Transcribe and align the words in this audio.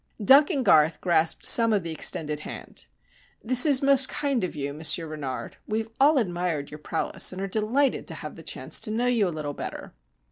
Duncan 0.25 0.63
Garth 0.63 0.99
grasped 0.99 1.45
some 1.45 1.71
of 1.71 1.83
the 1.83 1.91
extended 1.91 2.39
hand. 2.39 2.87
"This 3.43 3.67
is 3.67 3.83
most 3.83 4.09
kind 4.09 4.43
of 4.43 4.55
you, 4.55 4.73
Monsieur 4.73 5.05
Renard. 5.05 5.57
We 5.67 5.77
have 5.77 5.91
all 5.99 6.17
admired 6.17 6.71
your 6.71 6.79
prowess, 6.79 7.31
and 7.31 7.39
are 7.39 7.47
delighted 7.47 8.07
to 8.07 8.15
have 8.15 8.35
the 8.35 8.41
chance 8.41 8.79
to 8.81 8.89
know 8.89 9.05
you 9.05 9.27
a 9.27 9.29
little 9.29 9.53
better." 9.53 9.93